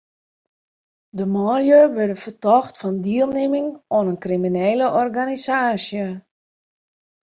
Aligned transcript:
De 1.17 1.25
manlju 1.33 1.81
wurde 1.95 2.17
fertocht 2.25 2.75
fan 2.81 2.97
dielnimming 3.05 3.69
oan 3.97 4.09
in 4.11 4.21
kriminele 4.25 4.85
organisaasje. 5.03 6.05